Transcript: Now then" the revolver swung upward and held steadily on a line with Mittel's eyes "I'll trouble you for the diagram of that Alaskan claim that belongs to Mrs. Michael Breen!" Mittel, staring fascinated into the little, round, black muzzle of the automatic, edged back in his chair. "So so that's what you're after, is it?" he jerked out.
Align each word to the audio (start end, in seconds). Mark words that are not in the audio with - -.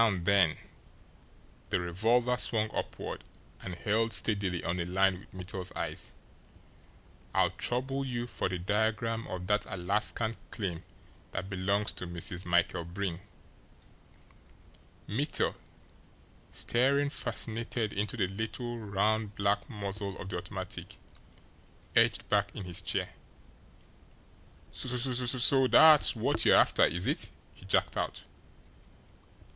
Now 0.01 0.17
then" 0.17 0.57
the 1.69 1.79
revolver 1.79 2.35
swung 2.35 2.73
upward 2.73 3.23
and 3.61 3.75
held 3.75 4.13
steadily 4.13 4.63
on 4.63 4.79
a 4.79 4.85
line 4.85 5.19
with 5.19 5.31
Mittel's 5.31 5.71
eyes 5.73 6.11
"I'll 7.35 7.51
trouble 7.51 8.03
you 8.03 8.25
for 8.25 8.49
the 8.49 8.57
diagram 8.57 9.27
of 9.27 9.45
that 9.45 9.63
Alaskan 9.69 10.37
claim 10.49 10.81
that 11.33 11.51
belongs 11.51 11.93
to 11.93 12.07
Mrs. 12.07 12.47
Michael 12.47 12.83
Breen!" 12.83 13.19
Mittel, 15.07 15.53
staring 16.51 17.11
fascinated 17.11 17.93
into 17.93 18.17
the 18.17 18.25
little, 18.25 18.79
round, 18.79 19.35
black 19.35 19.69
muzzle 19.69 20.19
of 20.19 20.29
the 20.29 20.37
automatic, 20.39 20.95
edged 21.95 22.27
back 22.27 22.49
in 22.55 22.63
his 22.63 22.81
chair. 22.81 23.09
"So 24.71 24.87
so 24.87 25.67
that's 25.67 26.15
what 26.15 26.43
you're 26.43 26.55
after, 26.57 26.85
is 26.85 27.05
it?" 27.05 27.29
he 27.53 27.65
jerked 27.65 27.95
out. 27.97 28.23